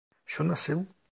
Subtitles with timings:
[0.25, 0.85] Şu nasıl?